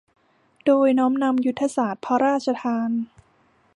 [0.65, 2.89] โดยน้อมนำยุทธศาสตร์พระราชทาน